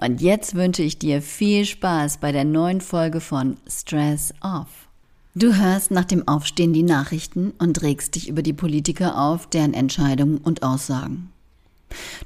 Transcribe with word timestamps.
Und 0.00 0.20
jetzt 0.20 0.54
wünsche 0.54 0.82
ich 0.82 0.98
dir 0.98 1.22
viel 1.22 1.64
Spaß 1.64 2.18
bei 2.18 2.32
der 2.32 2.44
neuen 2.44 2.80
Folge 2.80 3.20
von 3.20 3.56
Stress 3.66 4.34
Off. 4.42 4.88
Du 5.34 5.54
hörst 5.54 5.90
nach 5.90 6.04
dem 6.04 6.28
Aufstehen 6.28 6.74
die 6.74 6.82
Nachrichten 6.82 7.52
und 7.58 7.82
regst 7.82 8.16
dich 8.16 8.28
über 8.28 8.42
die 8.42 8.52
Politiker 8.52 9.18
auf, 9.18 9.48
deren 9.48 9.72
Entscheidungen 9.72 10.38
und 10.38 10.62
Aussagen. 10.62 11.32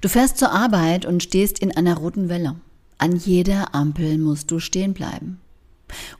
Du 0.00 0.08
fährst 0.08 0.38
zur 0.38 0.50
Arbeit 0.50 1.06
und 1.06 1.22
stehst 1.22 1.60
in 1.60 1.76
einer 1.76 1.96
roten 1.96 2.28
Welle. 2.28 2.56
An 2.98 3.14
jeder 3.14 3.74
Ampel 3.74 4.18
musst 4.18 4.50
du 4.50 4.58
stehen 4.58 4.92
bleiben. 4.92 5.40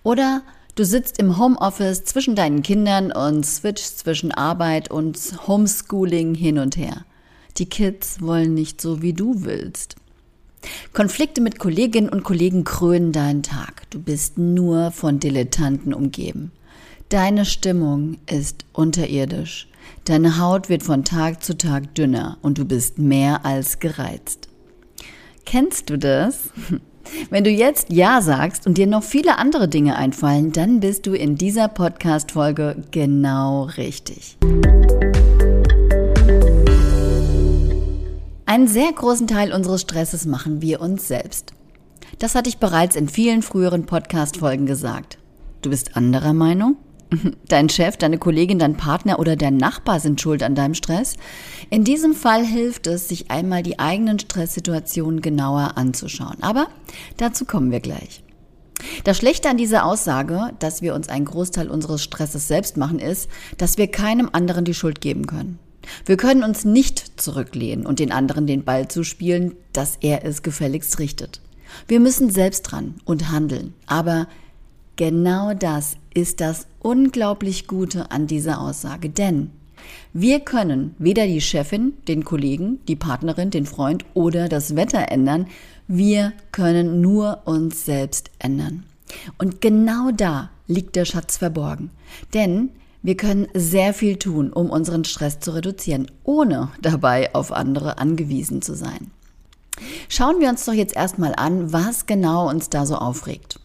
Oder 0.05 0.43
du 0.77 0.85
sitzt 0.85 1.19
im 1.19 1.39
Homeoffice 1.39 2.05
zwischen 2.05 2.37
deinen 2.37 2.63
Kindern 2.63 3.11
und 3.11 3.45
switchst 3.45 3.99
zwischen 3.99 4.31
Arbeit 4.31 4.91
und 4.91 5.19
Homeschooling 5.47 6.35
hin 6.35 6.59
und 6.59 6.77
her. 6.77 7.05
Die 7.57 7.67
Kids 7.67 8.21
wollen 8.21 8.55
nicht 8.55 8.81
so, 8.81 9.03
wie 9.03 9.13
du 9.13 9.45
willst. 9.45 9.97
Konflikte 10.93 11.41
mit 11.41 11.59
Kolleginnen 11.59 12.09
und 12.09 12.25
Kollegen 12.25 12.65
krönen 12.65 13.13
deinen 13.13 13.43
Tag. 13.43 13.89
Du 13.91 14.01
bist 14.01 14.39
nur 14.39 14.91
von 14.91 15.21
Dilettanten 15.21 15.95
umgeben. 15.95 16.53
Deine 17.09 17.45
Stimmung 17.45 18.19
ist 18.31 18.65
unterirdisch. 18.73 19.69
Deine 20.05 20.39
Haut 20.39 20.69
wird 20.69 20.83
von 20.83 21.05
Tag 21.05 21.43
zu 21.45 21.57
Tag 21.57 21.95
dünner 21.95 22.39
und 22.43 22.59
du 22.59 22.65
bist 22.65 22.99
mehr 22.99 23.45
als 23.45 23.79
gereizt. 23.79 24.49
Kennst 25.45 25.91
du 25.91 25.99
das? 25.99 26.51
Wenn 27.31 27.45
du 27.45 27.51
jetzt 27.51 27.93
Ja 27.93 28.21
sagst 28.21 28.67
und 28.67 28.79
dir 28.79 28.89
noch 28.89 29.05
viele 29.05 29.39
andere 29.39 29.69
Dinge 29.69 29.97
einfallen, 29.97 30.51
dann 30.53 30.81
bist 30.81 31.07
du 31.07 31.15
in 31.15 31.37
dieser 31.37 31.69
Podcast-Folge 31.69 32.83
genau 32.91 33.65
richtig. 33.77 34.37
Einen 38.49 38.69
sehr 38.69 38.93
großen 38.93 39.27
Teil 39.27 39.53
unseres 39.53 39.81
Stresses 39.81 40.25
machen 40.25 40.63
wir 40.63 40.81
uns 40.81 41.09
selbst. 41.09 41.53
Das 42.21 42.37
hatte 42.37 42.49
ich 42.49 42.59
bereits 42.59 42.95
in 42.95 43.09
vielen 43.09 43.43
früheren 43.43 43.87
Podcast-Folgen 43.87 44.67
gesagt. 44.67 45.19
Du 45.63 45.71
bist 45.71 45.97
anderer 45.97 46.33
Meinung? 46.33 46.77
Dein 47.49 47.69
Chef, 47.69 47.97
deine 47.97 48.19
Kollegin, 48.19 48.61
dein 48.61 48.77
Partner 48.77 49.19
oder 49.19 49.35
dein 49.35 49.57
Nachbar 49.57 49.99
sind 49.99 50.21
schuld 50.21 50.45
an 50.45 50.55
deinem 50.55 50.75
Stress? 50.75 51.17
In 51.71 51.83
diesem 51.83 52.15
Fall 52.15 52.45
hilft 52.45 52.87
es, 52.87 53.09
sich 53.09 53.33
einmal 53.33 53.65
die 53.65 53.81
eigenen 53.81 54.21
Stresssituationen 54.21 55.23
genauer 55.23 55.73
anzuschauen. 55.77 56.37
Aber 56.41 56.69
dazu 57.17 57.47
kommen 57.47 57.73
wir 57.73 57.81
gleich. 57.81 58.23
Das 59.03 59.17
Schlechte 59.17 59.49
an 59.49 59.57
dieser 59.57 59.85
Aussage, 59.85 60.53
dass 60.61 60.83
wir 60.83 60.95
uns 60.95 61.09
einen 61.09 61.25
Großteil 61.25 61.69
unseres 61.69 62.03
Stresses 62.03 62.47
selbst 62.47 62.77
machen, 62.77 63.01
ist, 63.01 63.29
dass 63.59 63.77
wir 63.77 63.89
keinem 63.89 64.31
anderen 64.33 64.65
die 64.65 64.75
Schuld 64.75 65.01
geben 65.01 65.27
können. 65.27 65.59
Wir 66.05 66.17
können 66.17 66.43
uns 66.43 66.65
nicht 66.65 67.21
zurücklehnen 67.21 67.87
und 67.87 67.99
den 67.99 68.13
anderen 68.13 68.47
den 68.47 68.65
Ball 68.65 68.89
zuspielen, 68.89 69.55
dass 69.73 69.99
er 70.01 70.25
es 70.25 70.43
gefälligst 70.43 70.99
richtet. 70.99 71.41
Wir 71.89 72.01
müssen 72.01 72.31
selbst 72.31 72.63
dran 72.63 72.95
und 73.05 73.31
handeln. 73.31 73.75
Aber 73.87 74.29
genau 74.97 75.55
das 75.55 75.97
ist 76.15 76.41
das 76.41 76.67
unglaublich 76.81 77.67
Gute 77.67 78.11
an 78.11 78.27
dieser 78.27 78.61
Aussage. 78.61 79.11
Denn 79.11 79.51
wir 80.13 80.41
können 80.41 80.95
weder 80.99 81.27
die 81.27 81.41
Chefin, 81.41 81.95
den 82.09 82.25
Kollegen, 82.25 82.81
die 82.89 82.97
Partnerin, 82.97 83.51
den 83.51 83.67
Freund 83.67 84.05
oder 84.15 84.49
das 84.49 84.75
Wetter 84.77 85.11
ändern. 85.11 85.47
Wir 85.87 86.33
können 86.53 87.01
nur 87.01 87.43
uns 87.45 87.85
selbst 87.85 88.31
ändern. 88.39 88.85
Und 89.39 89.61
genau 89.61 90.11
da 90.11 90.51
liegt 90.67 90.97
der 90.97 91.05
Schatz 91.05 91.37
verborgen. 91.37 91.91
Denn 92.35 92.71
wir 93.07 93.17
können 93.17 93.47
sehr 93.55 93.95
viel 93.95 94.17
tun, 94.17 94.53
um 94.53 94.69
unseren 94.69 95.05
Stress 95.05 95.39
zu 95.39 95.53
reduzieren, 95.53 96.11
ohne 96.25 96.71
dabei 96.83 97.33
auf 97.37 97.53
andere 97.53 97.99
angewiesen 97.99 98.63
zu 98.63 98.75
sein. 98.75 99.13
Schauen 100.09 100.41
wir 100.41 100.49
uns 100.49 100.65
doch 100.65 100.73
jetzt 100.73 100.97
erstmal 100.97 101.33
an, 101.37 101.73
was 101.73 102.07
genau 102.07 102.51
uns 102.51 102.69
da 102.69 102.85
so 102.85 102.97
aufregt. 102.97 103.61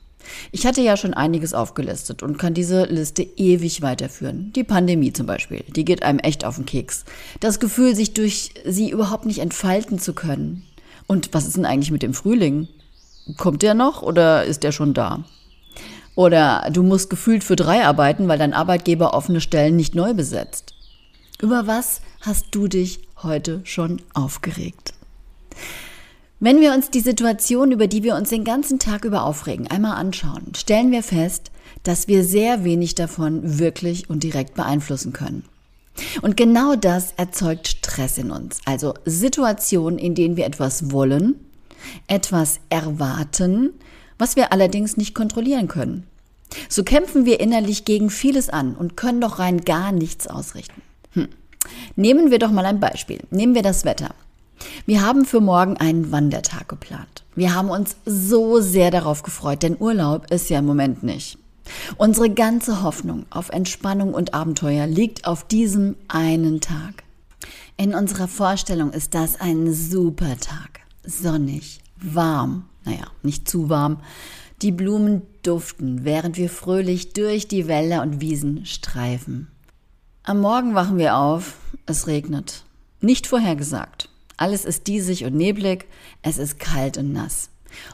Ich 0.52 0.68
hatte 0.68 0.82
ja 0.82 0.96
schon 0.96 1.16
einiges 1.16 1.56
aufgelistet 1.56 2.22
und 2.22 2.38
kann 2.38 2.54
diese 2.54 2.86
Liste 2.86 3.24
ewig 3.24 3.82
weiterführen. 3.82 4.54
Die 4.56 4.64
Pandemie 4.64 5.12
zum 5.12 5.26
Beispiel, 5.26 5.64
die 5.76 5.86
geht 5.86 6.04
einem 6.04 6.20
echt 6.20 6.46
auf 6.46 6.58
den 6.58 6.68
Keks. 6.68 7.04
Das 7.40 7.60
Gefühl, 7.60 7.96
sich 7.96 8.14
durch 8.14 8.52
sie 8.64 8.92
überhaupt 8.92 9.26
nicht 9.26 9.40
entfalten 9.40 9.98
zu 9.98 10.14
können. 10.14 10.62
Und 11.08 11.34
was 11.34 11.48
ist 11.48 11.58
denn 11.58 11.66
eigentlich 11.66 11.90
mit 11.90 12.04
dem 12.04 12.14
Frühling? 12.14 12.68
Kommt 13.38 13.64
der 13.64 13.74
noch 13.74 14.04
oder 14.04 14.46
ist 14.46 14.62
der 14.62 14.72
schon 14.72 14.94
da? 14.94 15.24
Oder 16.16 16.68
du 16.72 16.84
musst 16.84 17.10
gefühlt 17.10 17.44
für 17.44 17.56
drei 17.56 17.86
arbeiten, 17.86 18.28
weil 18.28 18.38
dein 18.38 18.54
Arbeitgeber 18.54 19.14
offene 19.14 19.42
Stellen 19.42 19.76
nicht 19.76 19.96
neu 19.96 20.14
besetzt. 20.14 20.74
Über 21.42 21.68
was 21.68 22.02
hast 22.22 22.48
du 22.52 22.68
dich 22.68 23.00
heute 23.24 23.62
schon 23.64 24.02
aufgeregt? 24.14 24.94
Wenn 26.40 26.60
wir 26.60 26.74
uns 26.74 26.90
die 26.90 27.02
Situation, 27.02 27.72
über 27.72 27.88
die 27.88 28.04
wir 28.04 28.16
uns 28.16 28.30
den 28.30 28.44
ganzen 28.44 28.80
Tag 28.80 29.06
über 29.06 29.24
aufregen, 29.24 29.68
einmal 29.68 29.96
anschauen, 29.96 30.54
stellen 30.56 30.92
wir 30.92 31.04
fest, 31.04 31.52
dass 31.84 32.08
wir 32.08 32.24
sehr 32.24 32.64
wenig 32.64 32.96
davon 32.96 33.60
wirklich 33.60 34.10
und 34.10 34.24
direkt 34.24 34.56
beeinflussen 34.56 35.14
können. 35.14 35.46
Und 36.22 36.38
genau 36.38 36.76
das 36.76 37.14
erzeugt 37.18 37.68
Stress 37.68 38.18
in 38.18 38.32
uns, 38.32 38.60
also 38.66 38.96
Situationen, 39.06 40.00
in 40.00 40.16
denen 40.16 40.36
wir 40.36 40.46
etwas 40.46 40.92
wollen, 40.92 41.36
etwas 42.08 42.60
erwarten, 42.70 43.74
was 44.22 44.36
wir 44.36 44.54
allerdings 44.54 44.98
nicht 44.98 45.16
kontrollieren 45.16 45.68
können. 45.68 46.06
So 46.70 46.84
kämpfen 46.84 47.26
wir 47.26 47.40
innerlich 47.40 47.86
gegen 47.86 48.12
vieles 48.12 48.50
an 48.50 48.76
und 48.76 48.96
können 48.96 49.20
doch 49.20 49.40
rein 49.40 49.62
gar 49.62 49.92
nichts 49.92 50.28
ausrichten. 50.28 50.82
Hm. 51.14 51.28
Nehmen 51.96 52.30
wir 52.30 52.38
doch 52.38 52.52
mal 52.52 52.66
ein 52.66 52.80
Beispiel. 52.80 53.22
Nehmen 53.32 53.56
wir 53.56 53.64
das 53.64 53.84
Wetter. 53.84 54.14
Wir 54.86 55.02
haben 55.02 55.26
für 55.26 55.42
morgen 55.42 55.78
einen 55.78 56.12
Wandertag 56.12 56.70
geplant. 56.70 57.24
Wir 57.36 57.56
haben 57.56 57.72
uns 57.72 57.96
so 58.06 58.62
sehr 58.62 58.92
darauf 58.92 59.24
gefreut, 59.24 59.64
denn 59.64 59.78
Urlaub 59.80 60.30
ist 60.30 60.52
ja 60.52 60.60
im 60.60 60.66
Moment 60.66 61.02
nicht. 61.02 61.40
Unsere 61.98 62.30
ganze 62.30 62.84
Hoffnung 62.84 63.26
auf 63.32 63.50
Entspannung 63.50 64.14
und 64.14 64.36
Abenteuer 64.36 64.86
liegt 64.86 65.26
auf 65.26 65.48
diesem 65.48 65.96
einen 66.08 66.62
Tag. 66.62 67.04
In 67.76 67.96
unserer 67.96 68.28
Vorstellung 68.28 68.92
ist 68.92 69.16
das 69.16 69.42
ein 69.42 69.74
super 69.74 70.38
Tag. 70.40 70.82
Sonnig, 71.04 71.80
warm, 72.00 72.66
naja, 72.84 73.06
nicht 73.24 73.50
zu 73.50 73.70
warm. 73.70 74.02
Die 74.62 74.72
Blumen 74.72 75.24
duften, 75.44 76.06
während 76.06 76.38
wir 76.38 76.50
fröhlich 76.50 77.14
durch 77.14 77.48
die 77.48 77.68
Wälder 77.68 78.02
und 78.02 78.22
Wiesen 78.22 78.66
streifen. 78.66 79.48
Am 80.24 80.40
Morgen 80.40 80.76
wachen 80.76 80.98
wir 80.98 81.18
auf, 81.18 81.58
es 81.88 82.06
regnet. 82.06 82.64
Nicht 83.00 83.26
vorhergesagt. 83.26 84.10
Alles 84.38 84.66
ist 84.66 84.88
diesig 84.88 85.26
und 85.26 85.36
neblig, 85.36 85.88
es 86.22 86.38
ist 86.38 86.60
kalt 86.60 86.98
und 86.98 87.12
nass. 87.12 87.50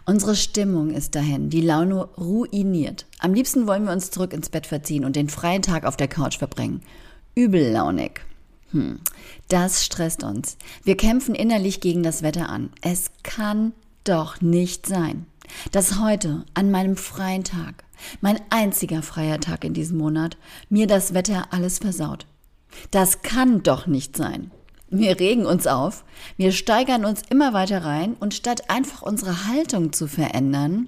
Unsere 0.06 0.36
Stimmung 0.36 0.92
ist 0.92 1.16
dahin, 1.16 1.50
die 1.50 1.62
Laune 1.62 2.04
ruiniert. 2.18 3.06
Am 3.20 3.34
liebsten 3.34 3.68
wollen 3.68 3.86
wir 3.86 3.92
uns 3.92 4.12
zurück 4.12 4.34
ins 4.34 4.50
Bett 4.50 4.68
verziehen 4.68 5.06
und 5.06 5.16
den 5.16 5.30
freien 5.30 5.62
Tag 5.62 5.86
auf 5.86 5.98
der 5.98 6.08
Couch 6.08 6.38
verbringen. 6.38 6.82
Übellaunig. 7.36 8.22
Hm, 8.72 9.00
das 9.48 9.86
stresst 9.86 10.24
uns. 10.24 10.58
Wir 10.84 10.98
kämpfen 10.98 11.36
innerlich 11.36 11.80
gegen 11.80 12.04
das 12.04 12.24
Wetter 12.24 12.50
an. 12.50 12.72
Es 12.82 13.12
kann 13.24 13.72
doch 14.08 14.42
nicht 14.42 14.86
sein, 14.86 15.26
dass 15.72 16.00
heute 16.00 16.46
an 16.54 16.72
meinem 16.72 16.96
freien 16.96 17.44
Tag, 17.44 17.84
mein 18.22 18.40
einziger 18.50 19.02
freier 19.02 19.40
Tag 19.40 19.64
in 19.64 19.74
diesem 19.74 19.98
Monat, 19.98 20.38
mir 20.70 20.88
das 20.88 21.14
Wetter 21.14 21.48
alles 21.52 21.80
versaut. 21.80 22.26
Das 22.92 23.22
kann 23.22 23.64
doch 23.64 23.88
nicht 23.88 24.16
sein. 24.16 24.52
Wir 24.90 25.20
regen 25.20 25.46
uns 25.46 25.68
auf, 25.68 26.06
wir 26.38 26.54
steigern 26.54 27.04
uns 27.04 27.22
immer 27.30 27.54
weiter 27.54 27.84
rein 27.84 28.16
und 28.20 28.34
statt 28.34 28.70
einfach 28.70 29.02
unsere 29.02 29.48
Haltung 29.48 29.92
zu 29.92 30.08
verändern, 30.08 30.88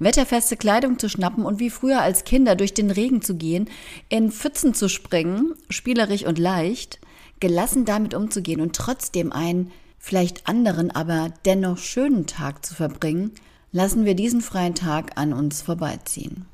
wetterfeste 0.00 0.56
Kleidung 0.56 0.98
zu 0.98 1.08
schnappen 1.08 1.44
und 1.44 1.60
wie 1.60 1.70
früher 1.70 2.02
als 2.02 2.24
Kinder 2.24 2.56
durch 2.56 2.74
den 2.74 2.90
Regen 2.90 3.22
zu 3.22 3.36
gehen, 3.36 3.68
in 4.08 4.32
Pfützen 4.32 4.74
zu 4.74 4.88
springen, 4.88 5.54
spielerisch 5.68 6.24
und 6.24 6.38
leicht, 6.38 6.98
gelassen 7.38 7.84
damit 7.84 8.14
umzugehen 8.14 8.60
und 8.60 8.74
trotzdem 8.74 9.32
einen 9.32 9.70
vielleicht 10.00 10.48
anderen, 10.48 10.90
aber 10.90 11.32
dennoch 11.44 11.78
schönen 11.78 12.26
Tag 12.26 12.66
zu 12.66 12.74
verbringen, 12.74 13.32
lassen 13.70 14.04
wir 14.04 14.16
diesen 14.16 14.40
freien 14.40 14.74
Tag 14.74 15.12
an 15.14 15.32
uns 15.32 15.62
vorbeiziehen. 15.62 16.46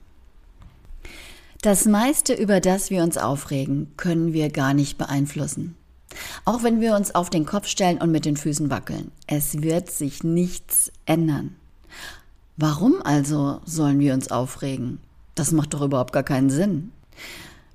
Das 1.63 1.87
meiste, 1.87 2.35
über 2.35 2.61
das 2.61 2.91
wir 2.91 3.03
uns 3.03 3.17
aufregen, 3.17 3.93
können 3.97 4.35
wir 4.35 4.51
gar 4.51 4.75
nicht 4.75 4.99
beeinflussen. 4.99 5.75
Auch 6.45 6.63
wenn 6.63 6.81
wir 6.81 6.95
uns 6.95 7.15
auf 7.15 7.31
den 7.31 7.47
Kopf 7.47 7.67
stellen 7.69 7.99
und 7.99 8.11
mit 8.11 8.25
den 8.25 8.37
Füßen 8.37 8.69
wackeln. 8.69 9.11
Es 9.27 9.63
wird 9.63 9.91
sich 9.91 10.23
nichts 10.23 10.93
ändern. 11.07 11.57
Warum 12.57 13.03
also 13.03 13.61
sollen 13.65 13.99
wir 14.01 14.15
uns 14.15 14.31
aufregen? 14.31 14.99
Das 15.35 15.53
macht 15.53 15.75
doch 15.75 15.83
überhaupt 15.83 16.13
gar 16.13 16.23
keinen 16.23 16.51
Sinn. 16.51 16.93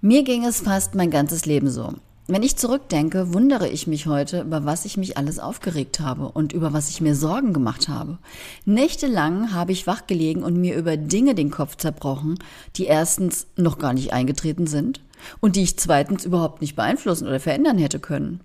Mir 0.01 0.24
ging 0.24 0.45
es 0.45 0.62
fast 0.62 0.95
mein 0.95 1.12
ganzes 1.12 1.45
Leben 1.45 1.69
so. 1.69 1.94
Wenn 2.27 2.44
ich 2.44 2.56
zurückdenke, 2.56 3.33
wundere 3.33 3.68
ich 3.68 3.88
mich 3.88 4.06
heute, 4.06 4.41
über 4.41 4.63
was 4.63 4.85
ich 4.85 4.95
mich 4.95 5.18
alles 5.18 5.39
aufgeregt 5.39 6.00
habe 6.00 6.29
und 6.29 6.53
über 6.53 6.71
was 6.71 6.89
ich 6.89 7.01
mir 7.01 7.15
Sorgen 7.15 7.51
gemacht 7.51 7.89
habe. 7.89 8.19
Nächtelang 8.63 9.53
habe 9.53 9.71
ich 9.71 9.88
wachgelegen 9.88 10.44
und 10.44 10.56
mir 10.56 10.75
über 10.75 10.97
Dinge 10.97 11.33
den 11.33 11.50
Kopf 11.50 11.77
zerbrochen, 11.77 12.38
die 12.75 12.85
erstens 12.85 13.47
noch 13.57 13.79
gar 13.79 13.94
nicht 13.94 14.13
eingetreten 14.13 14.68
sind 14.68 15.01
und 15.39 15.56
die 15.56 15.63
ich 15.63 15.77
zweitens 15.77 16.23
überhaupt 16.23 16.62
nicht 16.62 16.75
beeinflussen 16.75 17.27
oder 17.27 17.39
verändern 17.39 17.79
hätte 17.79 18.00
können. 18.00 18.41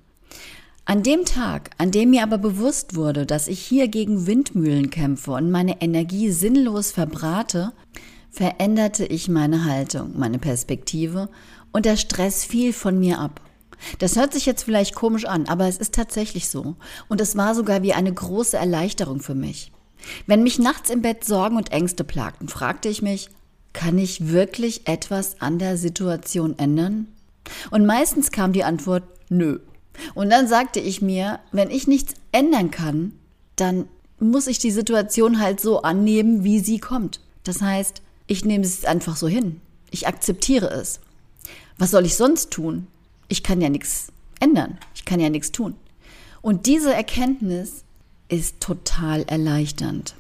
An 0.86 1.02
dem 1.02 1.24
Tag, 1.24 1.70
an 1.78 1.90
dem 1.90 2.10
mir 2.10 2.22
aber 2.22 2.38
bewusst 2.38 2.94
wurde, 2.96 3.26
dass 3.26 3.48
ich 3.48 3.60
hier 3.60 3.88
gegen 3.88 4.26
Windmühlen 4.26 4.88
kämpfe 4.88 5.32
und 5.32 5.50
meine 5.50 5.82
Energie 5.82 6.30
sinnlos 6.30 6.92
verbrate, 6.92 7.72
veränderte 8.30 9.04
ich 9.04 9.28
meine 9.28 9.64
Haltung, 9.64 10.12
meine 10.16 10.38
Perspektive 10.38 11.28
und 11.72 11.86
der 11.86 11.96
Stress 11.96 12.44
fiel 12.44 12.72
von 12.72 12.98
mir 12.98 13.18
ab. 13.18 13.40
Das 13.98 14.16
hört 14.16 14.32
sich 14.32 14.46
jetzt 14.46 14.64
vielleicht 14.64 14.94
komisch 14.94 15.24
an, 15.24 15.46
aber 15.46 15.68
es 15.68 15.78
ist 15.78 15.94
tatsächlich 15.94 16.48
so. 16.48 16.76
Und 17.08 17.20
es 17.20 17.36
war 17.36 17.54
sogar 17.54 17.82
wie 17.82 17.92
eine 17.92 18.12
große 18.12 18.56
Erleichterung 18.56 19.20
für 19.20 19.34
mich. 19.34 19.72
Wenn 20.26 20.42
mich 20.42 20.58
nachts 20.58 20.90
im 20.90 21.02
Bett 21.02 21.24
Sorgen 21.24 21.56
und 21.56 21.72
Ängste 21.72 22.04
plagten, 22.04 22.48
fragte 22.48 22.88
ich 22.88 23.02
mich, 23.02 23.28
kann 23.72 23.98
ich 23.98 24.28
wirklich 24.28 24.88
etwas 24.88 25.40
an 25.40 25.58
der 25.58 25.76
Situation 25.76 26.58
ändern? 26.58 27.08
Und 27.70 27.86
meistens 27.86 28.30
kam 28.30 28.52
die 28.52 28.64
Antwort, 28.64 29.04
nö. 29.28 29.60
Und 30.14 30.30
dann 30.30 30.48
sagte 30.48 30.80
ich 30.80 31.02
mir, 31.02 31.40
wenn 31.52 31.70
ich 31.70 31.86
nichts 31.86 32.14
ändern 32.32 32.70
kann, 32.70 33.12
dann 33.56 33.88
muss 34.18 34.46
ich 34.46 34.58
die 34.58 34.70
Situation 34.70 35.40
halt 35.40 35.60
so 35.60 35.82
annehmen, 35.82 36.44
wie 36.44 36.60
sie 36.60 36.78
kommt. 36.78 37.20
Das 37.44 37.60
heißt, 37.60 38.02
ich 38.26 38.44
nehme 38.44 38.64
es 38.64 38.84
einfach 38.84 39.16
so 39.16 39.28
hin. 39.28 39.60
Ich 39.90 40.06
akzeptiere 40.06 40.70
es. 40.70 41.00
Was 41.78 41.90
soll 41.90 42.06
ich 42.06 42.16
sonst 42.16 42.50
tun? 42.50 42.86
Ich 43.28 43.42
kann 43.42 43.60
ja 43.60 43.68
nichts 43.68 44.08
ändern. 44.40 44.78
Ich 44.94 45.04
kann 45.04 45.20
ja 45.20 45.30
nichts 45.30 45.52
tun. 45.52 45.74
Und 46.42 46.66
diese 46.66 46.94
Erkenntnis 46.94 47.84
ist 48.28 48.60
total 48.60 49.22
erleichternd. 49.24 50.14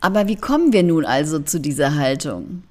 Aber 0.00 0.28
wie 0.28 0.36
kommen 0.36 0.72
wir 0.72 0.82
nun 0.82 1.04
also 1.04 1.38
zu 1.38 1.60
dieser 1.60 1.94
Haltung? 1.94 2.62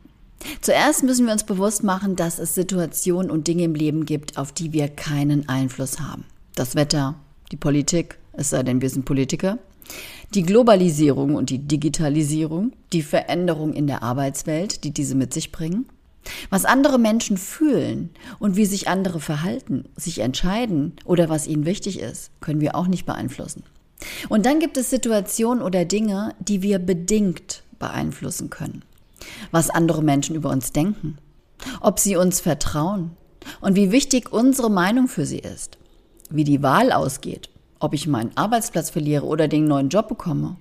Zuerst 0.62 1.04
müssen 1.04 1.26
wir 1.26 1.34
uns 1.34 1.46
bewusst 1.46 1.84
machen, 1.84 2.16
dass 2.16 2.40
es 2.40 2.54
Situationen 2.54 3.32
und 3.32 3.48
Dinge 3.48 3.64
im 3.64 3.76
Leben 3.76 4.06
gibt, 4.06 4.38
auf 4.38 4.52
die 4.52 4.74
wir 4.74 4.90
keinen 4.90 5.48
Einfluss 5.48 6.00
haben. 6.00 6.26
Das 6.56 6.76
Wetter, 6.76 7.16
die 7.52 7.58
Politik, 7.58 8.18
es 8.34 8.50
sei 8.50 8.64
denn, 8.64 8.82
wir 8.82 8.90
sind 8.90 9.06
Politiker, 9.06 9.58
die 10.34 10.44
Globalisierung 10.44 11.36
und 11.36 11.50
die 11.50 11.60
Digitalisierung, 11.60 12.74
die 12.92 13.04
Veränderung 13.04 13.74
in 13.74 13.88
der 13.88 14.04
Arbeitswelt, 14.04 14.84
die 14.84 14.92
diese 14.92 15.16
mit 15.16 15.34
sich 15.34 15.52
bringen, 15.52 15.86
was 16.50 16.66
andere 16.66 17.00
Menschen 17.00 17.38
fühlen 17.38 18.10
und 18.40 18.56
wie 18.56 18.66
sich 18.66 18.88
andere 18.88 19.20
verhalten, 19.20 19.86
sich 19.96 20.20
entscheiden 20.20 20.94
oder 21.06 21.30
was 21.30 21.48
ihnen 21.48 21.66
wichtig 21.66 22.00
ist, 22.00 22.32
können 22.42 22.62
wir 22.62 22.76
auch 22.76 22.88
nicht 22.88 23.06
beeinflussen. 23.06 23.64
Und 24.30 24.46
dann 24.46 24.60
gibt 24.60 24.78
es 24.78 24.90
Situationen 24.90 25.64
oder 25.64 25.86
Dinge, 25.86 26.36
die 26.40 26.62
wir 26.62 26.80
bedingt 26.80 27.64
beeinflussen 27.80 28.50
können. 28.50 28.84
Was 29.52 29.70
andere 29.70 30.04
Menschen 30.04 30.36
über 30.36 30.50
uns 30.50 30.72
denken, 30.72 31.18
ob 31.82 32.00
sie 32.00 32.16
uns 32.16 32.40
vertrauen. 32.40 33.12
Und 33.60 33.76
wie 33.76 33.92
wichtig 33.92 34.32
unsere 34.32 34.70
Meinung 34.70 35.08
für 35.08 35.26
sie 35.26 35.40
ist, 35.40 35.78
wie 36.30 36.46
die 36.46 36.64
Wahl 36.64 36.92
ausgeht, 36.92 37.50
ob 37.80 37.94
ich 37.94 38.08
meinen 38.08 38.36
Arbeitsplatz 38.36 38.90
verliere 38.90 39.26
oder 39.26 39.48
den 39.50 39.66
neuen 39.66 39.90
Job 39.90 40.08
bekomme 40.08 40.58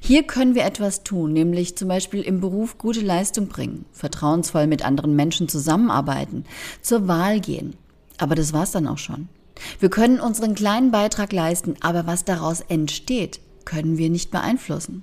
hier 0.00 0.22
können 0.24 0.54
wir 0.54 0.64
etwas 0.64 1.02
tun, 1.02 1.32
nämlich 1.32 1.76
zum 1.76 1.88
Beispiel 1.88 2.22
im 2.22 2.40
Beruf 2.40 2.78
gute 2.78 3.00
Leistung 3.00 3.48
bringen, 3.48 3.84
vertrauensvoll 3.92 4.66
mit 4.66 4.84
anderen 4.84 5.16
Menschen 5.16 5.48
zusammenarbeiten, 5.48 6.44
zur 6.82 7.08
Wahl 7.08 7.40
gehen. 7.40 7.74
Aber 8.18 8.34
das 8.34 8.52
war's 8.52 8.72
dann 8.72 8.86
auch 8.86 8.98
schon. 8.98 9.28
Wir 9.80 9.90
können 9.90 10.20
unseren 10.20 10.54
kleinen 10.54 10.90
Beitrag 10.90 11.32
leisten, 11.32 11.76
aber 11.80 12.06
was 12.06 12.24
daraus 12.24 12.60
entsteht, 12.60 13.40
können 13.64 13.98
wir 13.98 14.10
nicht 14.10 14.30
beeinflussen. 14.30 15.02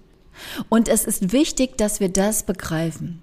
Und 0.70 0.88
es 0.88 1.06
ist 1.06 1.32
wichtig, 1.32 1.78
dass 1.78 2.00
wir 2.00 2.10
das 2.10 2.44
begreifen. 2.44 3.22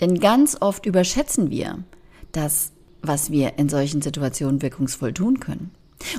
Denn 0.00 0.20
ganz 0.20 0.56
oft 0.60 0.86
überschätzen 0.86 1.50
wir 1.50 1.84
das, 2.32 2.72
was 3.02 3.30
wir 3.30 3.58
in 3.58 3.68
solchen 3.68 4.02
Situationen 4.02 4.62
wirkungsvoll 4.62 5.12
tun 5.12 5.40
können. 5.40 5.70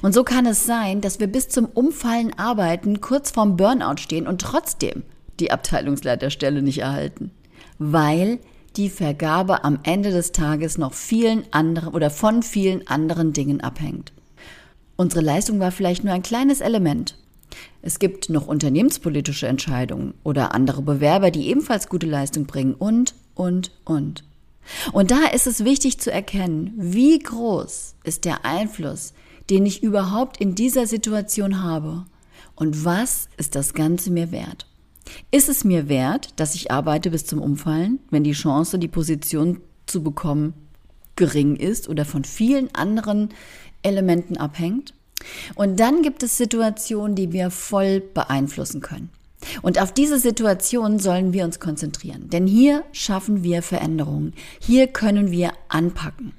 Und 0.01 0.13
so 0.13 0.23
kann 0.23 0.45
es 0.45 0.65
sein, 0.65 1.01
dass 1.01 1.19
wir 1.19 1.27
bis 1.27 1.49
zum 1.49 1.65
Umfallen 1.65 2.37
arbeiten, 2.37 3.01
kurz 3.01 3.31
vorm 3.31 3.57
Burnout 3.57 3.97
stehen 3.97 4.27
und 4.27 4.41
trotzdem 4.41 5.03
die 5.39 5.51
Abteilungsleiterstelle 5.51 6.61
nicht 6.61 6.79
erhalten, 6.79 7.31
weil 7.77 8.39
die 8.77 8.89
Vergabe 8.89 9.63
am 9.63 9.79
Ende 9.83 10.11
des 10.11 10.31
Tages 10.31 10.77
noch 10.77 10.93
vielen 10.93 11.43
anderen 11.51 11.93
oder 11.93 12.09
von 12.09 12.43
vielen 12.43 12.87
anderen 12.87 13.33
Dingen 13.33 13.61
abhängt. 13.61 14.11
Unsere 14.97 15.21
Leistung 15.21 15.59
war 15.59 15.71
vielleicht 15.71 16.03
nur 16.03 16.13
ein 16.13 16.23
kleines 16.23 16.61
Element. 16.61 17.17
Es 17.81 17.99
gibt 17.99 18.29
noch 18.29 18.47
unternehmenspolitische 18.47 19.47
Entscheidungen 19.47 20.13
oder 20.23 20.53
andere 20.53 20.81
Bewerber, 20.81 21.31
die 21.31 21.47
ebenfalls 21.47 21.88
gute 21.88 22.07
Leistung 22.07 22.45
bringen 22.45 22.73
und, 22.73 23.13
und, 23.33 23.71
und. 23.85 24.23
Und 24.91 25.11
da 25.11 25.27
ist 25.33 25.47
es 25.47 25.63
wichtig 25.63 25.99
zu 25.99 26.11
erkennen, 26.11 26.73
wie 26.75 27.19
groß 27.19 27.95
ist 28.03 28.25
der 28.25 28.45
Einfluss, 28.45 29.13
den 29.50 29.65
ich 29.65 29.84
überhaupt 29.84 30.38
in 30.38 30.55
dieser 30.55 30.88
Situation 30.88 31.63
habe? 31.63 32.05
Und 32.55 32.86
was 32.86 33.27
ist 33.38 33.55
das 33.55 33.74
Ganze 33.74 34.12
mir 34.12 34.31
wert? 34.31 34.65
Ist 35.31 35.50
es 35.50 35.63
mir 35.63 35.88
wert, 35.88 36.29
dass 36.38 36.55
ich 36.55 36.72
arbeite 36.72 37.12
bis 37.12 37.25
zum 37.25 37.41
Umfallen, 37.41 38.00
wenn 38.10 38.24
die 38.24 38.31
Chance, 38.31 38.79
die 38.79 38.88
Position 38.88 39.62
zu 39.86 40.01
bekommen, 40.01 40.53
gering 41.15 41.55
ist 41.55 41.88
oder 41.88 42.05
von 42.05 42.24
vielen 42.24 42.74
anderen 42.74 43.29
Elementen 43.84 44.38
abhängt? 44.38 44.93
Und 45.55 45.79
dann 45.79 46.01
gibt 46.01 46.24
es 46.24 46.38
Situationen, 46.38 47.15
die 47.15 47.31
wir 47.31 47.51
voll 47.51 48.00
beeinflussen 48.00 48.81
können. 48.81 49.10
Und 49.62 49.79
auf 49.79 49.93
diese 49.93 50.19
Situation 50.19 50.98
sollen 50.98 51.31
wir 51.31 51.46
uns 51.46 51.60
konzentrieren. 51.60 52.29
Denn 52.29 52.48
hier 52.48 52.84
schaffen 52.91 53.43
wir 53.43 53.62
Veränderungen. 53.62 54.34
Hier 54.60 54.88
können 54.88 55.29
wir 55.29 55.51
anpacken. 55.69 56.34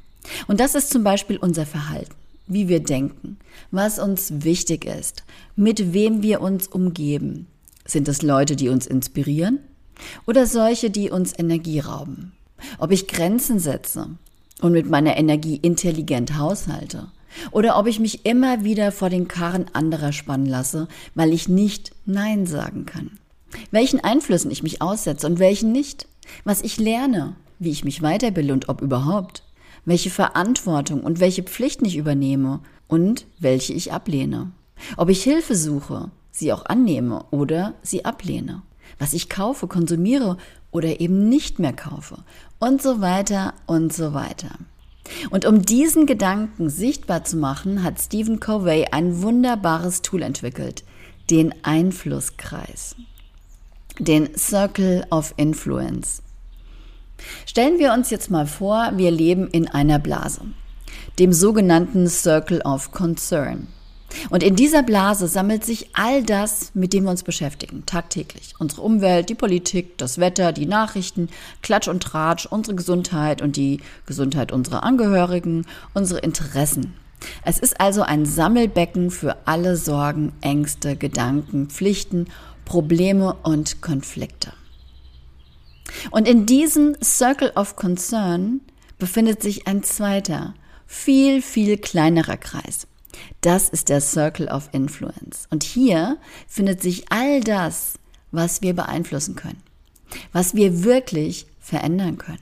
Und 0.49 0.59
das 0.59 0.75
ist 0.75 0.90
zum 0.90 1.04
Beispiel 1.04 1.37
unser 1.37 1.66
Verhalten 1.66 2.14
wie 2.47 2.69
wir 2.69 2.81
denken, 2.81 3.38
was 3.71 3.99
uns 3.99 4.45
wichtig 4.45 4.85
ist, 4.85 5.25
mit 5.57 5.93
wem 5.93 6.23
wir 6.23 6.41
uns 6.41 6.69
umgeben. 6.69 7.47
Sind 7.85 8.09
es 8.09 8.23
Leute, 8.23 8.57
die 8.57 8.69
uns 8.69 8.87
inspirieren 8.87 9.61
oder 10.26 10.47
solche, 10.47 10.91
die 10.91 11.11
uns 11.11 11.38
Energie 11.38 11.81
rauben? 11.81 12.33
Ob 12.79 12.91
ich 12.91 13.07
Grenzen 13.07 13.59
setze 13.59 14.09
und 14.61 14.73
mit 14.73 14.88
meiner 14.88 15.17
Energie 15.17 15.57
intelligent 15.57 16.38
haushalte 16.38 17.09
oder 17.50 17.79
ob 17.79 17.87
ich 17.87 18.00
mich 18.00 18.25
immer 18.25 18.65
wieder 18.65 18.93
vor 18.93 19.11
den 19.11 19.29
Karren 19.29 19.67
anderer 19.73 20.12
spannen 20.12 20.47
lasse, 20.47 20.88
weil 21.15 21.33
ich 21.33 21.49
nicht 21.49 21.93
Nein 22.07 22.47
sagen 22.47 22.87
kann. 22.87 23.19
Welchen 23.71 24.00
Einflüssen 24.00 24.50
ich 24.50 24.62
mich 24.62 24.83
aussetze 24.83 25.26
und 25.26 25.38
welchen 25.38 25.73
nicht. 25.73 26.07
Was 26.45 26.62
ich 26.62 26.79
lerne, 26.79 27.37
wie 27.59 27.71
ich 27.71 27.85
mich 27.85 28.03
weiterbilde 28.03 28.53
und 28.53 28.69
ob 28.69 28.83
überhaupt 28.83 29.43
welche 29.87 30.11
Verantwortung 30.11 31.00
und 31.00 31.21
welche 31.21 31.43
Pflichten 31.43 31.87
ich 31.87 31.97
übernehme 31.97 32.61
und 32.88 33.26
welche 33.38 33.73
ich 33.73 33.93
ablehne. 33.93 34.50
Ob 34.99 35.09
ich 35.09 35.23
Hilfe 35.23 35.55
suche, 35.57 36.11
sie 36.31 36.52
auch 36.52 36.66
annehme 36.66 37.25
oder 37.31 37.75
sie 37.83 38.05
ablehne. 38.05 38.62
Was 38.99 39.14
ich 39.14 39.31
kaufe, 39.31 39.66
konsumiere 39.66 40.37
oder 40.71 41.00
eben 41.00 41.28
nicht 41.28 41.59
mehr 41.59 41.73
kaufe. 41.73 42.19
Und 42.59 42.83
so 42.83 43.00
weiter 43.00 43.55
und 43.66 43.93
so 43.93 44.12
weiter. 44.12 44.50
Und 45.31 45.47
um 45.47 45.62
diesen 45.62 46.07
Gedanken 46.07 46.69
sichtbar 46.69 47.25
zu 47.25 47.37
machen, 47.37 47.83
hat 47.83 48.00
Stephen 48.00 48.40
Covey 48.40 48.87
ein 48.90 49.23
wunderbares 49.23 50.02
Tool 50.02 50.23
entwickelt, 50.23 50.85
den 51.31 51.55
Einflusskreis, 51.64 52.97
den 53.99 54.37
Circle 54.37 55.07
of 55.11 55.33
Influence. 55.37 56.23
Stellen 57.46 57.78
wir 57.78 57.92
uns 57.92 58.11
jetzt 58.11 58.30
mal 58.30 58.46
vor, 58.46 58.92
wir 58.96 59.11
leben 59.11 59.49
in 59.49 59.68
einer 59.68 59.99
Blase, 59.99 60.42
dem 61.18 61.32
sogenannten 61.32 62.08
Circle 62.08 62.61
of 62.62 62.92
Concern. 62.92 63.68
Und 64.30 64.42
in 64.42 64.56
dieser 64.56 64.82
Blase 64.82 65.28
sammelt 65.28 65.64
sich 65.64 65.90
all 65.94 66.23
das, 66.23 66.70
mit 66.75 66.92
dem 66.92 67.04
wir 67.04 67.11
uns 67.11 67.23
beschäftigen, 67.23 67.85
tagtäglich. 67.87 68.54
Unsere 68.58 68.82
Umwelt, 68.82 69.28
die 69.28 69.35
Politik, 69.35 69.99
das 69.99 70.18
Wetter, 70.18 70.52
die 70.52 70.66
Nachrichten, 70.66 71.28
Klatsch 71.62 71.88
und 71.88 72.02
Tratsch, 72.02 72.46
unsere 72.46 72.76
Gesundheit 72.76 73.42
und 73.42 73.56
die 73.56 73.80
Gesundheit 74.06 74.52
unserer 74.52 74.85
Angehörigen, 74.85 75.66
unsere 75.94 76.20
Interessen. 76.20 76.94
Es 77.44 77.58
ist 77.58 77.80
also 77.80 78.02
ein 78.02 78.26
Sammelbecken 78.26 79.11
für 79.11 79.37
alle 79.46 79.76
Sorgen, 79.76 80.32
Ängste, 80.40 80.96
Gedanken, 80.96 81.68
Pflichten, 81.68 82.26
Probleme 82.64 83.35
und 83.42 83.80
Konflikte. 83.80 84.52
Und 86.11 86.26
in 86.28 86.47
diesem 86.47 86.97
Circle 87.02 87.52
of 87.55 87.76
Concern 87.76 88.61
befindet 88.99 89.43
sich 89.43 89.66
ein 89.66 89.83
zweiter, 89.83 90.55
viel, 90.87 91.43
viel 91.43 91.76
kleinerer 91.76 92.37
Kreis. 92.37 92.87
Das 93.40 93.69
ist 93.69 93.88
der 93.88 94.00
Circle 94.00 94.49
of 94.49 94.69
Influence. 94.73 95.47
Und 95.50 95.62
hier 95.62 96.19
findet 96.47 96.83
sich 96.83 97.11
all 97.11 97.40
das, 97.40 97.95
was 98.31 98.62
wir 98.62 98.75
beeinflussen 98.75 99.37
können, 99.37 99.62
was 100.33 100.55
wir 100.55 100.85
wirklich 100.85 101.47
verändern 101.61 102.19
können 102.19 102.38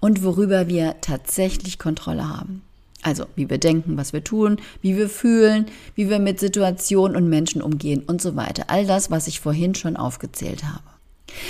und 0.00 0.22
worüber 0.22 0.68
wir 0.68 1.00
tatsächlich 1.00 1.78
Kontrolle 1.78 2.28
haben. 2.28 2.62
Also 3.02 3.24
wie 3.34 3.48
wir 3.48 3.58
denken, 3.58 3.96
was 3.96 4.12
wir 4.12 4.22
tun, 4.22 4.60
wie 4.82 4.96
wir 4.96 5.08
fühlen, 5.08 5.66
wie 5.94 6.10
wir 6.10 6.18
mit 6.18 6.38
Situationen 6.38 7.16
und 7.16 7.30
Menschen 7.30 7.62
umgehen 7.62 8.02
und 8.06 8.20
so 8.20 8.36
weiter. 8.36 8.64
All 8.68 8.86
das, 8.86 9.10
was 9.10 9.26
ich 9.26 9.40
vorhin 9.40 9.74
schon 9.74 9.96
aufgezählt 9.96 10.64
habe. 10.64 10.82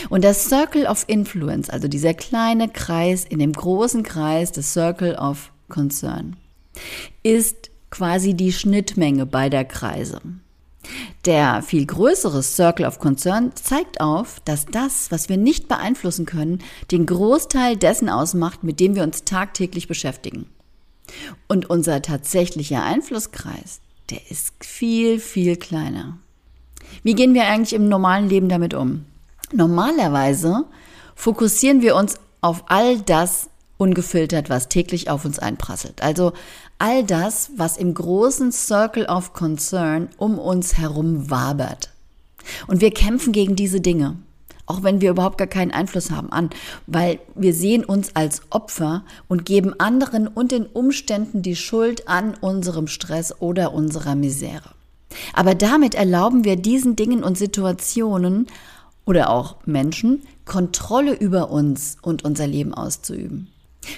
Und 0.09 0.23
der 0.23 0.35
Circle 0.35 0.87
of 0.87 1.05
Influence, 1.07 1.71
also 1.71 1.89
dieser 1.89 2.15
kleine 2.15 2.69
Kreis 2.69 3.25
in 3.25 3.39
dem 3.39 3.53
großen 3.53 4.03
Kreis 4.03 4.53
des 4.53 4.73
Circle 4.73 5.17
of 5.17 5.53
Concern, 5.69 6.37
ist 7.23 7.71
quasi 7.91 8.35
die 8.35 8.53
Schnittmenge 8.53 9.27
beider 9.27 9.65
Kreise. 9.65 10.21
Der 11.27 11.63
viel 11.63 11.85
größere 11.85 12.43
Circle 12.43 12.87
of 12.87 12.99
Concern 12.99 13.53
zeigt 13.55 14.01
auf, 14.01 14.41
dass 14.45 14.65
das, 14.67 15.11
was 15.11 15.29
wir 15.29 15.37
nicht 15.37 15.69
beeinflussen 15.69 16.25
können, 16.25 16.61
den 16.91 17.05
Großteil 17.05 17.77
dessen 17.77 18.09
ausmacht, 18.09 18.65
mit 18.65 18.81
dem 18.81 18.95
wir 18.95 19.03
uns 19.03 19.25
tagtäglich 19.25 19.89
beschäftigen. 19.89 20.47
Und 21.49 21.69
unser 21.69 22.01
tatsächlicher 22.03 22.83
Einflusskreis, 22.83 23.81
der 24.09 24.31
ist 24.31 24.65
viel, 24.65 25.19
viel 25.19 25.57
kleiner. 25.57 26.19
Wie 27.03 27.15
gehen 27.15 27.35
wir 27.35 27.47
eigentlich 27.47 27.75
im 27.75 27.89
normalen 27.89 28.29
Leben 28.29 28.49
damit 28.49 28.75
um? 28.75 29.05
Normalerweise 29.53 30.65
fokussieren 31.15 31.83
wir 31.83 31.97
uns 31.97 32.17
auf 32.41 32.65
all 32.69 32.99
das 33.01 33.51
ungefiltert, 33.79 34.51
was 34.51 34.69
täglich 34.69 35.11
auf 35.11 35.25
uns 35.25 35.39
einprasselt. 35.39 36.03
Also 36.03 36.33
all 36.79 37.05
das, 37.05 37.51
was 37.57 37.77
im 37.77 37.95
großen 37.95 38.53
Circle 38.53 39.07
of 39.07 39.33
Concern 39.33 40.09
um 40.19 40.39
uns 40.39 40.79
herum 40.79 41.31
wabert. 41.31 41.91
Und 42.67 42.81
wir 42.81 42.91
kämpfen 42.91 43.33
gegen 43.33 43.57
diese 43.57 43.81
Dinge, 43.81 44.17
auch 44.67 44.83
wenn 44.83 45.01
wir 45.01 45.11
überhaupt 45.11 45.39
gar 45.39 45.47
keinen 45.47 45.73
Einfluss 45.73 46.11
haben 46.11 46.33
an, 46.33 46.51
weil 46.87 47.21
wir 47.35 47.53
sehen 47.55 47.85
uns 47.85 48.17
als 48.17 48.43
Opfer 48.51 49.05
und 49.29 49.45
geben 49.45 49.79
anderen 49.79 50.27
und 50.27 50.53
den 50.53 50.67
Umständen 50.67 51.43
die 51.43 51.57
Schuld 51.57 52.09
an 52.09 52.35
unserem 52.41 52.87
Stress 52.87 53.41
oder 53.41 53.75
unserer 53.75 54.15
Misere. 54.15 54.71
Aber 55.35 55.55
damit 55.55 55.95
erlauben 55.95 56.45
wir 56.45 56.57
diesen 56.57 56.97
Dingen 56.97 57.25
und 57.25 57.37
Situationen 57.37 58.47
oder 59.11 59.29
auch 59.29 59.57
Menschen 59.67 60.23
Kontrolle 60.45 61.15
über 61.15 61.51
uns 61.51 61.97
und 62.01 62.25
unser 62.25 62.47
Leben 62.47 62.73
auszuüben. 62.73 63.49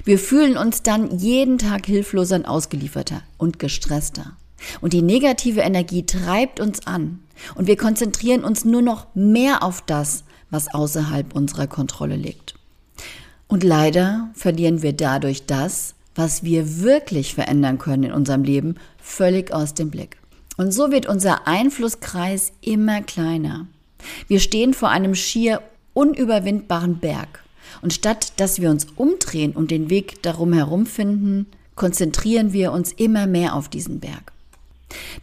Wir 0.04 0.18
fühlen 0.18 0.56
uns 0.56 0.82
dann 0.82 1.18
jeden 1.18 1.58
Tag 1.58 1.84
hilfloser 1.84 2.36
und 2.36 2.46
ausgelieferter 2.46 3.20
und 3.36 3.58
gestresster. 3.58 4.38
Und 4.80 4.94
die 4.94 5.02
negative 5.02 5.60
Energie 5.60 6.06
treibt 6.06 6.60
uns 6.60 6.86
an. 6.86 7.20
Und 7.54 7.66
wir 7.66 7.76
konzentrieren 7.76 8.42
uns 8.42 8.64
nur 8.64 8.80
noch 8.80 9.06
mehr 9.14 9.62
auf 9.62 9.82
das, 9.82 10.24
was 10.48 10.72
außerhalb 10.72 11.34
unserer 11.34 11.66
Kontrolle 11.66 12.16
liegt. 12.16 12.54
Und 13.48 13.64
leider 13.64 14.30
verlieren 14.32 14.80
wir 14.80 14.94
dadurch 14.94 15.44
das, 15.44 15.94
was 16.14 16.42
wir 16.42 16.80
wirklich 16.80 17.34
verändern 17.34 17.76
können 17.76 18.04
in 18.04 18.12
unserem 18.12 18.44
Leben, 18.44 18.76
völlig 18.98 19.52
aus 19.52 19.74
dem 19.74 19.90
Blick. 19.90 20.16
Und 20.56 20.72
so 20.72 20.90
wird 20.90 21.06
unser 21.06 21.46
Einflusskreis 21.46 22.52
immer 22.62 23.02
kleiner. 23.02 23.66
Wir 24.28 24.40
stehen 24.40 24.74
vor 24.74 24.88
einem 24.88 25.14
schier 25.14 25.62
unüberwindbaren 25.94 26.98
Berg. 26.98 27.42
Und 27.80 27.92
statt 27.92 28.34
dass 28.36 28.60
wir 28.60 28.70
uns 28.70 28.86
umdrehen 28.96 29.52
und 29.52 29.70
den 29.70 29.90
Weg 29.90 30.22
darum 30.22 30.52
herum 30.52 30.86
finden, 30.86 31.46
konzentrieren 31.74 32.52
wir 32.52 32.72
uns 32.72 32.92
immer 32.92 33.26
mehr 33.26 33.54
auf 33.54 33.68
diesen 33.68 34.00
Berg. 34.00 34.32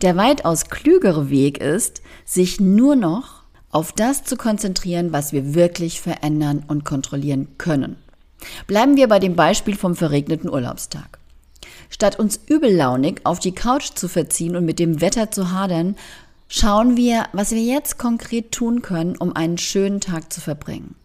Der 0.02 0.16
weitaus 0.16 0.66
klügere 0.66 1.30
Weg 1.30 1.60
ist, 1.60 2.02
sich 2.26 2.60
nur 2.60 2.96
noch 2.96 3.44
auf 3.72 3.92
das 3.92 4.24
zu 4.24 4.36
konzentrieren, 4.36 5.14
was 5.14 5.32
wir 5.32 5.54
wirklich 5.54 6.02
verändern 6.02 6.64
und 6.68 6.86
kontrollieren 6.86 7.48
können. 7.58 7.98
Bleiben 8.68 8.96
wir 8.96 9.08
bei 9.08 9.20
dem 9.20 9.36
Beispiel 9.36 9.76
vom 9.76 9.96
verregneten 9.96 10.50
Urlaubstag. 10.50 11.20
Statt 11.90 12.18
uns 12.20 12.40
übellaunig 12.48 13.22
auf 13.26 13.40
die 13.40 13.54
Couch 13.54 13.92
zu 13.96 14.08
verziehen 14.08 14.56
und 14.56 14.66
mit 14.66 14.80
dem 14.80 15.02
Wetter 15.02 15.32
zu 15.32 15.52
hadern, 15.52 15.96
schauen 16.50 16.98
wir, 16.98 17.28
was 17.32 17.52
wir 17.52 17.62
jetzt 17.62 17.98
konkret 17.98 18.52
tun 18.52 18.82
können, 18.82 19.16
um 19.16 19.34
einen 19.34 19.58
schönen 19.58 20.02
Tag 20.02 20.34
zu 20.34 20.42
verbringen. 20.42 20.96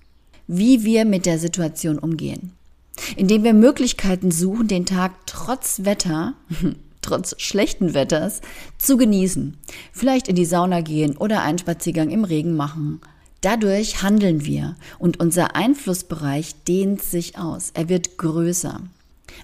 Wie 0.48 0.82
wir 0.82 1.04
mit 1.04 1.26
der 1.26 1.38
Situation 1.38 1.98
umgehen. 1.98 2.52
Indem 3.16 3.44
wir 3.44 3.54
Möglichkeiten 3.54 4.30
suchen, 4.30 4.68
den 4.68 4.86
Tag 4.86 5.12
trotz 5.26 5.84
Wetter, 5.84 6.34
trotz 7.02 7.40
schlechten 7.40 7.94
Wetters, 7.94 8.40
zu 8.78 8.96
genießen. 8.96 9.56
Vielleicht 9.92 10.28
in 10.28 10.36
die 10.36 10.44
Sauna 10.44 10.80
gehen 10.80 11.16
oder 11.16 11.42
einen 11.42 11.58
Spaziergang 11.58 12.10
im 12.10 12.24
Regen 12.24 12.56
machen. 12.56 13.00
Dadurch 13.42 14.02
handeln 14.02 14.46
wir 14.46 14.76
und 14.98 15.20
unser 15.20 15.54
Einflussbereich 15.54 16.54
dehnt 16.64 17.02
sich 17.02 17.38
aus. 17.38 17.72
Er 17.74 17.90
wird 17.90 18.16
größer. 18.16 18.80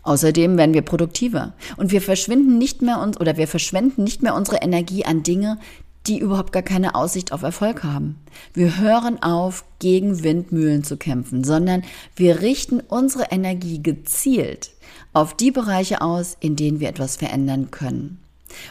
Außerdem 0.02 0.56
werden 0.56 0.72
wir 0.72 0.82
produktiver 0.82 1.52
und 1.76 1.90
wir 1.92 2.00
verschwinden 2.00 2.56
nicht 2.56 2.80
mehr 2.80 3.00
uns 3.00 3.20
oder 3.20 3.36
wir 3.36 3.48
verschwenden 3.48 4.04
nicht 4.04 4.22
mehr 4.22 4.34
unsere 4.34 4.58
Energie 4.58 5.04
an 5.04 5.22
Dinge, 5.22 5.58
die 6.06 6.18
überhaupt 6.18 6.52
gar 6.52 6.62
keine 6.62 6.94
Aussicht 6.94 7.32
auf 7.32 7.42
Erfolg 7.42 7.84
haben. 7.84 8.16
Wir 8.54 8.78
hören 8.78 9.22
auf, 9.22 9.64
gegen 9.78 10.22
Windmühlen 10.22 10.84
zu 10.84 10.96
kämpfen, 10.96 11.44
sondern 11.44 11.82
wir 12.16 12.40
richten 12.40 12.80
unsere 12.80 13.24
Energie 13.30 13.82
gezielt 13.82 14.70
auf 15.12 15.34
die 15.34 15.50
Bereiche 15.50 16.00
aus, 16.00 16.36
in 16.40 16.56
denen 16.56 16.80
wir 16.80 16.88
etwas 16.88 17.16
verändern 17.16 17.70
können. 17.70 18.18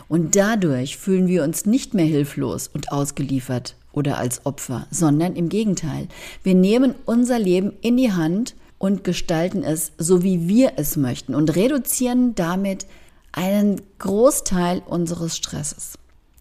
Und 0.07 0.35
dadurch 0.35 0.97
fühlen 0.97 1.27
wir 1.27 1.43
uns 1.43 1.65
nicht 1.65 1.93
mehr 1.93 2.05
hilflos 2.05 2.67
und 2.67 2.91
ausgeliefert 2.91 3.75
oder 3.91 4.17
als 4.17 4.45
Opfer, 4.45 4.87
sondern 4.91 5.35
im 5.35 5.49
Gegenteil. 5.49 6.07
Wir 6.43 6.55
nehmen 6.55 6.95
unser 7.05 7.39
Leben 7.39 7.73
in 7.81 7.97
die 7.97 8.11
Hand 8.11 8.55
und 8.77 9.03
gestalten 9.03 9.63
es 9.63 9.91
so, 9.97 10.23
wie 10.23 10.47
wir 10.47 10.73
es 10.77 10.97
möchten 10.97 11.35
und 11.35 11.55
reduzieren 11.55 12.35
damit 12.35 12.85
einen 13.31 13.81
Großteil 13.99 14.81
unseres 14.85 15.35
Stresses. 15.37 15.98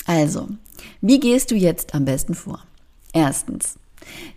Also, 0.08 0.48
wie 1.02 1.20
gehst 1.20 1.50
du 1.50 1.54
jetzt 1.54 1.94
am 1.94 2.06
besten 2.06 2.34
vor? 2.34 2.64
Erstens, 3.12 3.74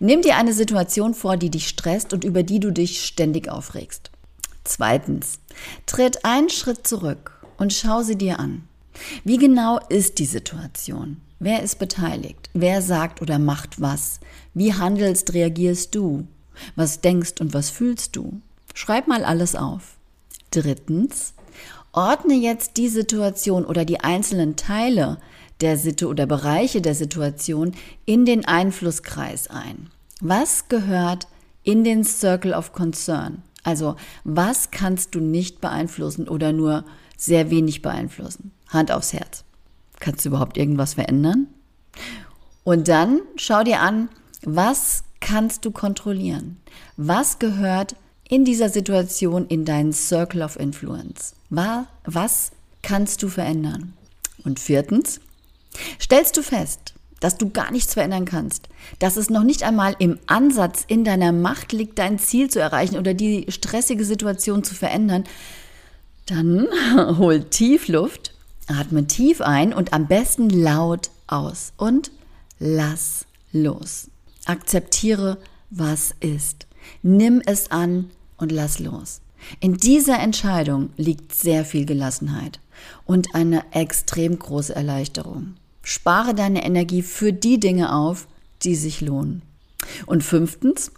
nimm 0.00 0.20
dir 0.20 0.36
eine 0.36 0.52
Situation 0.52 1.14
vor, 1.14 1.38
die 1.38 1.48
dich 1.48 1.66
stresst 1.66 2.12
und 2.12 2.24
über 2.24 2.42
die 2.42 2.60
du 2.60 2.70
dich 2.70 3.06
ständig 3.06 3.48
aufregst. 3.48 4.10
Zweitens, 4.64 5.38
tritt 5.86 6.26
einen 6.26 6.50
Schritt 6.50 6.86
zurück 6.86 7.42
und 7.56 7.72
schau 7.72 8.02
sie 8.02 8.16
dir 8.16 8.38
an. 8.38 8.68
Wie 9.24 9.38
genau 9.38 9.80
ist 9.88 10.18
die 10.18 10.26
Situation? 10.26 11.22
Wer 11.38 11.62
ist 11.62 11.78
beteiligt? 11.78 12.50
Wer 12.52 12.82
sagt 12.82 13.22
oder 13.22 13.38
macht 13.38 13.80
was? 13.80 14.20
Wie 14.52 14.74
handelst, 14.74 15.32
reagierst 15.32 15.94
du? 15.94 16.26
Was 16.76 17.00
denkst 17.00 17.40
und 17.40 17.54
was 17.54 17.70
fühlst 17.70 18.14
du? 18.14 18.42
Schreib 18.74 19.08
mal 19.08 19.24
alles 19.24 19.56
auf. 19.56 19.96
Drittens, 20.50 21.32
ordne 21.92 22.34
jetzt 22.34 22.76
die 22.76 22.88
Situation 22.88 23.64
oder 23.64 23.84
die 23.84 24.00
einzelnen 24.00 24.56
Teile 24.56 25.18
der 25.60 25.76
Situ 25.76 26.08
oder 26.08 26.26
Bereiche 26.26 26.80
der 26.80 26.94
Situation 26.94 27.74
in 28.04 28.24
den 28.24 28.44
Einflusskreis 28.44 29.48
ein. 29.48 29.90
Was 30.20 30.68
gehört 30.68 31.28
in 31.62 31.84
den 31.84 32.04
Circle 32.04 32.54
of 32.54 32.72
Concern? 32.72 33.42
Also 33.62 33.96
was 34.24 34.70
kannst 34.70 35.14
du 35.14 35.20
nicht 35.20 35.60
beeinflussen 35.60 36.28
oder 36.28 36.52
nur 36.52 36.84
sehr 37.16 37.50
wenig 37.50 37.82
beeinflussen? 37.82 38.52
Hand 38.68 38.90
aufs 38.90 39.12
Herz. 39.12 39.44
Kannst 40.00 40.24
du 40.24 40.30
überhaupt 40.30 40.56
irgendwas 40.56 40.94
verändern? 40.94 41.46
Und 42.64 42.88
dann 42.88 43.20
schau 43.36 43.62
dir 43.62 43.80
an, 43.80 44.08
was 44.42 45.04
kannst 45.20 45.64
du 45.64 45.70
kontrollieren? 45.70 46.60
Was 46.96 47.38
gehört 47.38 47.94
in 48.32 48.44
dieser 48.44 48.68
Situation 48.68 49.46
in 49.46 49.64
deinen 49.64 49.92
Circle 49.92 50.42
of 50.42 50.58
Influence? 50.58 51.34
Was 51.50 52.50
kannst 52.82 53.22
du 53.22 53.28
verändern? 53.28 53.92
Und 54.44 54.58
viertens, 54.58 55.20
Stellst 56.00 56.36
du 56.36 56.42
fest, 56.42 56.94
dass 57.20 57.38
du 57.38 57.50
gar 57.50 57.70
nichts 57.70 57.94
verändern 57.94 58.24
kannst, 58.24 58.68
dass 58.98 59.16
es 59.16 59.30
noch 59.30 59.44
nicht 59.44 59.62
einmal 59.62 59.94
im 59.98 60.18
Ansatz 60.26 60.84
in 60.86 61.04
deiner 61.04 61.32
Macht 61.32 61.72
liegt, 61.72 61.98
dein 61.98 62.18
Ziel 62.18 62.50
zu 62.50 62.60
erreichen 62.60 62.96
oder 62.98 63.14
die 63.14 63.46
stressige 63.48 64.04
Situation 64.04 64.64
zu 64.64 64.74
verändern, 64.74 65.24
dann 66.26 66.66
hol 67.18 67.44
tief 67.44 67.88
Luft, 67.88 68.34
atme 68.66 69.06
tief 69.06 69.40
ein 69.40 69.72
und 69.72 69.92
am 69.92 70.06
besten 70.06 70.50
laut 70.50 71.10
aus 71.26 71.72
und 71.76 72.10
lass 72.58 73.26
los. 73.52 74.08
Akzeptiere, 74.44 75.38
was 75.70 76.14
ist. 76.20 76.66
Nimm 77.02 77.40
es 77.46 77.70
an 77.70 78.10
und 78.42 78.52
lass 78.52 78.80
los. 78.80 79.22
In 79.60 79.76
dieser 79.76 80.18
Entscheidung 80.18 80.90
liegt 80.96 81.34
sehr 81.34 81.64
viel 81.64 81.86
Gelassenheit 81.86 82.60
und 83.04 83.34
eine 83.34 83.62
extrem 83.72 84.38
große 84.38 84.74
Erleichterung. 84.74 85.54
Spare 85.82 86.34
deine 86.34 86.64
Energie 86.64 87.02
für 87.02 87.32
die 87.32 87.58
Dinge 87.58 87.94
auf, 87.94 88.26
die 88.62 88.74
sich 88.74 89.00
lohnen. 89.00 89.42
Und 90.06 90.22
fünftens, 90.22 90.92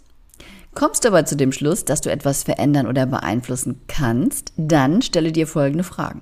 kommst 0.73 1.03
du 1.03 1.09
aber 1.09 1.25
zu 1.25 1.35
dem 1.35 1.51
Schluss, 1.51 1.85
dass 1.85 2.01
du 2.01 2.11
etwas 2.11 2.43
verändern 2.43 2.87
oder 2.87 3.05
beeinflussen 3.05 3.81
kannst, 3.87 4.51
dann 4.57 5.01
stelle 5.01 5.31
dir 5.31 5.47
folgende 5.47 5.83
Fragen. 5.83 6.21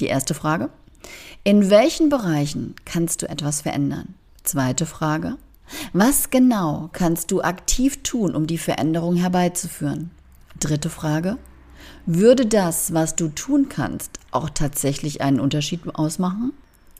Die 0.00 0.06
erste 0.06 0.34
Frage, 0.34 0.70
in 1.44 1.68
welchen 1.70 2.08
Bereichen 2.08 2.74
kannst 2.86 3.22
du 3.22 3.28
etwas 3.28 3.60
verändern? 3.60 4.14
Zweite 4.42 4.86
Frage, 4.86 5.36
was 5.92 6.30
genau 6.30 6.88
kannst 6.92 7.30
du 7.30 7.42
aktiv 7.42 8.02
tun, 8.02 8.34
um 8.34 8.46
die 8.46 8.58
Veränderung 8.58 9.16
herbeizuführen? 9.16 10.10
Dritte 10.60 10.90
Frage, 10.90 11.38
würde 12.06 12.46
das, 12.46 12.92
was 12.94 13.16
du 13.16 13.28
tun 13.28 13.68
kannst, 13.68 14.18
auch 14.30 14.50
tatsächlich 14.50 15.20
einen 15.20 15.40
Unterschied 15.40 15.80
ausmachen? 15.94 16.52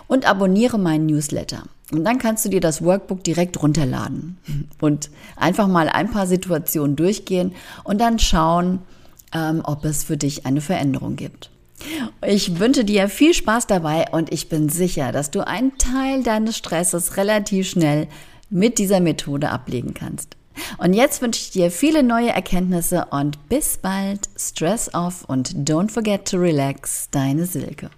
und 0.08 0.30
abonniere 0.30 0.78
meinen 0.78 1.08
Newsletter. 1.08 1.64
Und 1.94 2.06
dann 2.06 2.18
kannst 2.18 2.44
du 2.44 2.50
dir 2.50 2.60
das 2.60 2.84
Workbook 2.84 3.24
direkt 3.24 3.62
runterladen 3.62 4.38
und 4.82 5.12
einfach 5.36 5.68
mal 5.68 5.90
ein 5.90 6.10
paar 6.10 6.26
Situationen 6.26 6.96
durchgehen 6.96 7.54
und 7.84 8.02
dann 8.02 8.18
schauen, 8.18 8.80
ähm, 9.34 9.62
ob 9.64 9.86
es 9.86 10.04
für 10.04 10.18
dich 10.18 10.46
eine 10.46 10.62
Veränderung 10.62 11.16
gibt. 11.16 11.52
Ich 12.26 12.60
wünsche 12.60 12.84
dir 12.84 13.10
viel 13.10 13.34
Spaß 13.34 13.68
dabei 13.68 14.06
und 14.12 14.32
ich 14.34 14.50
bin 14.50 14.70
sicher, 14.70 15.12
dass 15.12 15.32
du 15.32 15.46
einen 15.46 15.78
Teil 15.78 16.24
deines 16.24 16.58
Stresses 16.58 17.18
relativ 17.18 17.70
schnell 17.70 18.08
mit 18.50 18.78
dieser 18.80 19.00
Methode 19.00 19.50
ablegen 19.50 19.94
kannst. 19.94 20.36
Und 20.78 20.94
jetzt 20.94 21.22
wünsche 21.22 21.42
ich 21.42 21.52
dir 21.52 21.72
viele 21.72 22.04
neue 22.04 22.30
Erkenntnisse 22.30 23.08
und 23.12 23.50
bis 23.50 23.78
bald. 23.78 24.30
Stress 24.38 24.94
off 24.94 25.26
und 25.28 25.56
don't 25.68 25.92
forget 25.92 26.30
to 26.30 26.38
relax. 26.38 27.10
Deine 27.12 27.46
Silke. 27.46 27.90